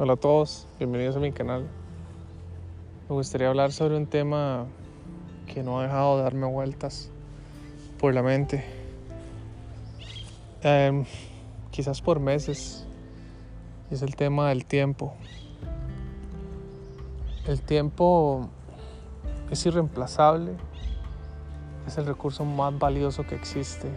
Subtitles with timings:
[0.00, 1.66] Hola a todos, bienvenidos a mi canal.
[3.08, 4.66] Me gustaría hablar sobre un tema
[5.52, 7.10] que no ha dejado de darme vueltas
[7.98, 8.64] por la mente.
[10.62, 11.04] Em,
[11.72, 12.86] quizás por meses.
[13.90, 15.14] Y es el tema del tiempo.
[17.48, 18.48] El tiempo
[19.50, 20.52] es irreemplazable.
[21.88, 23.88] Es el recurso más valioso que existe.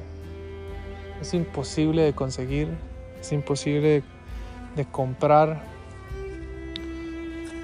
[1.22, 2.76] Es imposible de conseguir.
[3.20, 4.04] Es imposible de,
[4.78, 5.71] de comprar.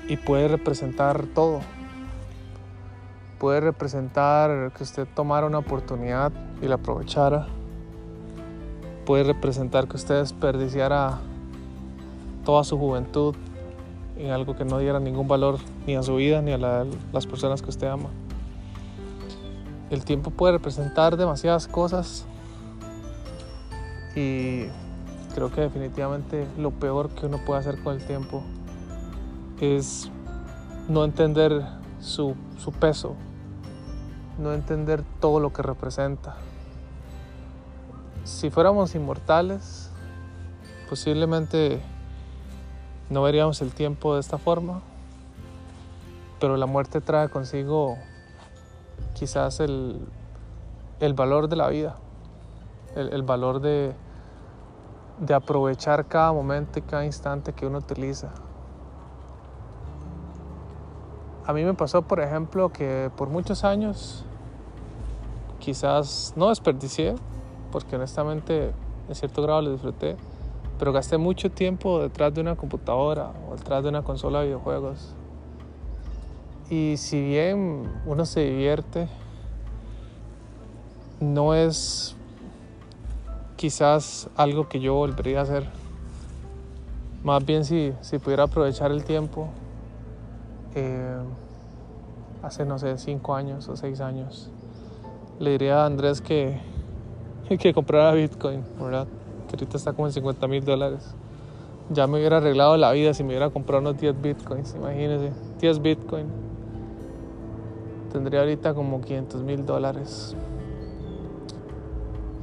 [0.07, 1.61] Y puede representar todo.
[3.39, 7.47] Puede representar que usted tomara una oportunidad y la aprovechara.
[9.05, 11.19] Puede representar que usted desperdiciara
[12.43, 13.35] toda su juventud
[14.17, 17.27] en algo que no diera ningún valor ni a su vida ni a la, las
[17.27, 18.09] personas que usted ama.
[19.89, 22.25] El tiempo puede representar demasiadas cosas
[24.15, 24.65] y
[25.35, 28.43] creo que definitivamente lo peor que uno puede hacer con el tiempo
[29.61, 30.11] es
[30.87, 31.65] no entender
[31.99, 33.15] su, su peso,
[34.37, 36.35] no entender todo lo que representa.
[38.23, 39.89] Si fuéramos inmortales,
[40.89, 41.81] posiblemente
[43.09, 44.81] no veríamos el tiempo de esta forma,
[46.39, 47.97] pero la muerte trae consigo
[49.15, 49.99] quizás el,
[50.99, 51.95] el valor de la vida,
[52.95, 53.93] el, el valor de,
[55.19, 58.29] de aprovechar cada momento y cada instante que uno utiliza.
[61.47, 64.25] A mí me pasó, por ejemplo, que por muchos años
[65.59, 67.15] quizás no desperdicié,
[67.71, 68.73] porque honestamente
[69.07, 70.17] en cierto grado lo disfruté,
[70.77, 75.15] pero gasté mucho tiempo detrás de una computadora o detrás de una consola de videojuegos.
[76.69, 79.07] Y si bien uno se divierte,
[81.21, 82.13] no es
[83.55, 85.69] quizás algo que yo volvería a hacer.
[87.23, 89.47] Más bien si, si pudiera aprovechar el tiempo,
[90.77, 91.17] eh,
[92.43, 94.51] hace no sé, cinco años o seis años,
[95.39, 96.59] le diría a Andrés que,
[97.59, 99.07] que comprara Bitcoin, ¿verdad?
[99.47, 101.15] Que ahorita está como en 50 mil dólares.
[101.89, 105.81] Ya me hubiera arreglado la vida si me hubiera comprado unos 10 Bitcoins, imagínense, 10
[105.81, 106.27] Bitcoin.
[108.11, 110.35] Tendría ahorita como 500 mil dólares.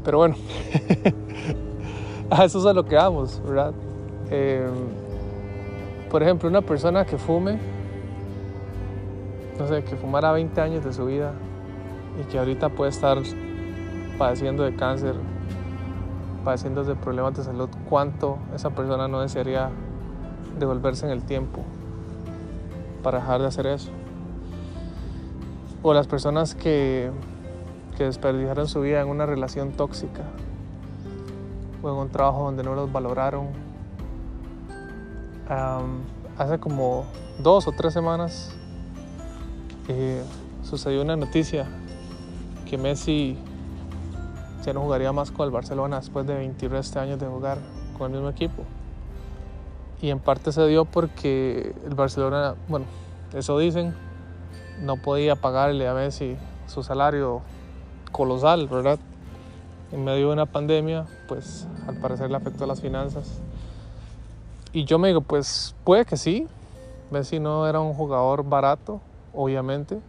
[0.02, 0.34] Pero bueno,
[2.30, 3.72] a eso es a lo que vamos, ¿verdad?
[4.30, 4.66] Eh,
[6.10, 7.58] por ejemplo, una persona que fume,
[9.58, 11.32] no sé, que fumara 20 años de su vida
[12.20, 13.18] y que ahorita puede estar
[14.18, 15.14] padeciendo de cáncer,
[16.44, 19.70] padeciendo de problemas de salud, ¿cuánto esa persona no desearía
[20.58, 21.62] devolverse en el tiempo
[23.02, 23.90] para dejar de hacer eso?
[25.82, 27.10] O las personas que,
[27.96, 30.22] que desperdiciaron su vida en una relación tóxica
[31.82, 33.48] o en un trabajo donde no los valoraron.
[36.38, 37.04] Hace como
[37.38, 38.56] dos o tres semanas
[39.88, 40.22] eh,
[40.62, 41.66] sucedió una noticia
[42.68, 43.36] que Messi
[44.64, 47.58] ya no jugaría más con el Barcelona después de 23 años de jugar
[47.98, 48.62] con el mismo equipo.
[50.00, 52.86] Y en parte se dio porque el Barcelona, bueno,
[53.34, 53.94] eso dicen,
[54.80, 56.36] no podía pagarle a Messi
[56.66, 57.42] su salario
[58.12, 58.98] colosal, ¿verdad?
[59.92, 63.40] En medio de una pandemia, pues al parecer le afectó las finanzas.
[64.72, 66.48] Y yo me digo, pues puede que sí.
[67.10, 69.00] Messi no era un jugador barato,
[69.34, 70.00] obviamente.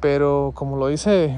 [0.00, 1.36] Pero como lo dice,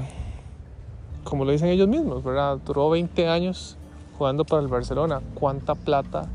[1.23, 2.57] como lo dicen ellos mismos, ¿verdad?
[2.65, 3.77] Duró 20 años
[4.17, 5.21] jugando para el Barcelona.
[5.33, 6.29] ¿Cuánta plata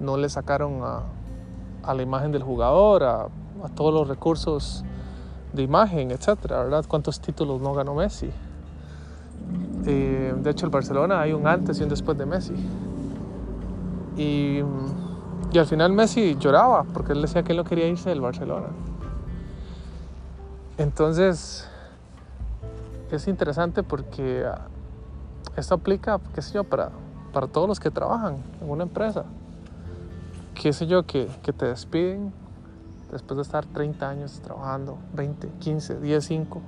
[0.00, 1.02] no le sacaron a,
[1.82, 3.28] a la imagen del jugador, a,
[3.74, 4.84] todos los recursos
[5.52, 6.84] de imagen, etcétera, ¿verdad?
[6.88, 8.30] ¿Cuántos títulos no ganó Messi?
[9.86, 12.54] Eh, de hecho, el Barcelona hay un antes y un después de Messi.
[14.16, 14.60] Y,
[15.52, 18.68] y al final Messi lloraba porque él decía que él no quería irse del Barcelona.
[20.80, 21.68] Entonces,
[23.10, 24.50] es interesante porque
[25.54, 26.88] esto aplica, qué sé yo, para,
[27.34, 29.26] para todos los que trabajan en una empresa.
[30.54, 32.32] Qué sé yo, que, que te despiden
[33.12, 36.62] después de estar 30 años trabajando, 20, 15, 10, 5,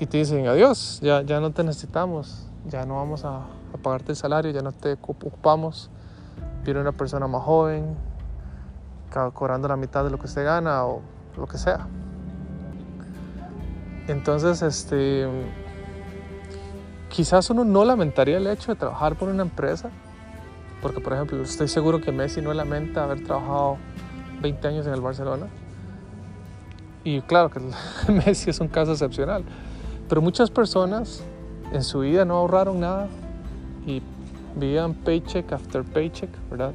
[0.00, 4.10] y te dicen adiós, ya, ya no te necesitamos, ya no vamos a, a pagarte
[4.10, 5.90] el salario, ya no te ocupamos.
[6.64, 7.94] Viene una persona más joven,
[9.32, 11.02] cobrando la mitad de lo que usted gana o
[11.36, 11.86] lo que sea.
[14.10, 15.26] Entonces, este,
[17.08, 19.90] quizás uno no lamentaría el hecho de trabajar por una empresa,
[20.82, 23.76] porque por ejemplo, estoy seguro que Messi no lamenta haber trabajado
[24.42, 25.46] 20 años en el Barcelona.
[27.04, 27.60] Y claro que
[28.12, 29.44] Messi es un caso excepcional,
[30.08, 31.22] pero muchas personas
[31.72, 33.08] en su vida no ahorraron nada
[33.86, 34.02] y
[34.56, 36.72] vivían paycheck after paycheck, ¿verdad?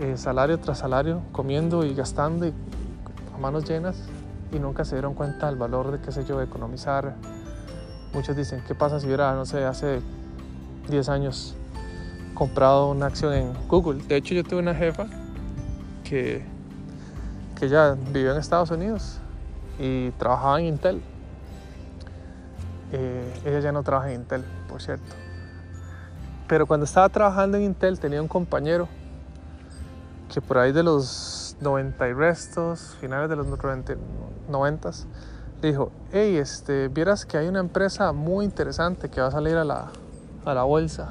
[0.00, 4.02] eh, salario tras salario, comiendo y gastando a manos llenas
[4.52, 7.14] y nunca se dieron cuenta del valor de, qué sé yo, economizar.
[8.12, 10.00] Muchos dicen, ¿qué pasa si hubiera, no sé, hace
[10.88, 11.54] 10 años
[12.34, 14.02] comprado una acción en Google?
[14.04, 15.06] De hecho, yo tuve una jefa
[16.04, 16.44] que,
[17.58, 19.18] que ya vivió en Estados Unidos
[19.78, 21.02] y trabajaba en Intel.
[22.92, 25.14] Eh, ella ya no trabaja en Intel, por cierto.
[26.48, 28.88] Pero cuando estaba trabajando en Intel tenía un compañero
[30.32, 33.94] que por ahí de los 90 y restos, finales de los 90,
[34.48, 34.90] 90
[35.62, 39.64] dijo, hey, este, vieras que hay una empresa muy interesante que va a salir a
[39.64, 39.88] la,
[40.44, 41.10] a la bolsa,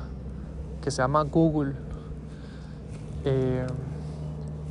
[0.82, 1.74] que se llama Google.
[3.24, 3.66] Eh,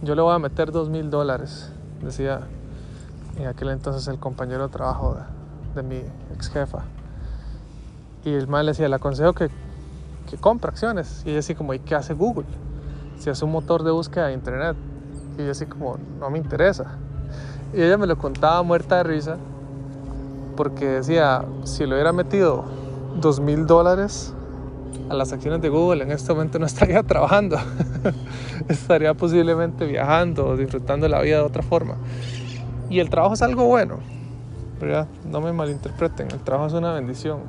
[0.02, 1.70] yo le voy a meter dos mil dólares,
[2.02, 2.40] decía
[3.36, 5.16] en aquel entonces el compañero de trabajo
[5.74, 6.00] de, mi
[6.32, 6.84] ex jefa.
[8.24, 9.50] Y el mal le decía, le aconsejo que,
[10.30, 11.22] que compre acciones.
[11.26, 12.46] Y ella así como, ¿y qué hace Google?
[13.18, 14.76] Si es un motor de búsqueda de internet.
[15.38, 16.96] Y yo así como, no me interesa.
[17.72, 19.36] Y ella me lo contaba muerta de risa
[20.56, 22.64] porque decía, si le hubiera metido
[23.20, 24.32] dos mil dólares
[25.08, 27.56] a las acciones de Google, en este momento no estaría trabajando,
[28.68, 31.96] estaría posiblemente viajando disfrutando la vida de otra forma.
[32.88, 33.98] Y el trabajo es algo bueno.
[35.24, 37.40] No me malinterpreten, el trabajo es una bendición,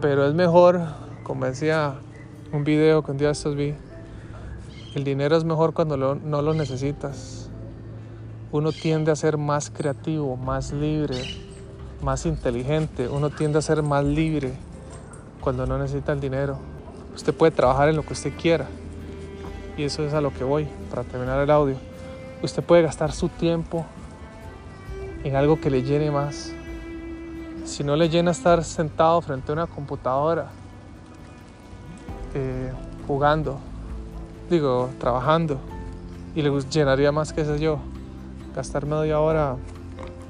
[0.00, 0.80] pero es mejor,
[1.22, 1.94] como decía
[2.52, 3.74] un video que un día estos vi,
[4.94, 7.50] el dinero es mejor cuando no lo necesitas.
[8.52, 11.20] Uno tiende a ser más creativo, más libre,
[12.00, 13.08] más inteligente.
[13.08, 14.54] Uno tiende a ser más libre
[15.40, 16.58] cuando no necesita el dinero.
[17.16, 18.68] Usted puede trabajar en lo que usted quiera.
[19.76, 21.74] Y eso es a lo que voy para terminar el audio.
[22.42, 23.84] Usted puede gastar su tiempo
[25.24, 26.52] en algo que le llene más.
[27.64, 30.50] Si no le llena estar sentado frente a una computadora,
[32.34, 32.70] eh,
[33.06, 33.58] jugando,
[34.50, 35.58] digo, trabajando
[36.34, 37.78] y le llenaría más, que sé yo,
[38.54, 39.56] gastar media hora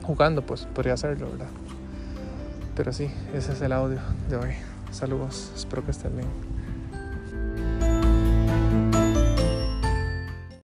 [0.02, 1.48] jugando, pues podría hacerlo, ¿verdad?
[2.76, 4.50] Pero sí, ese es el audio de hoy.
[4.90, 6.53] Saludos, espero que estén bien.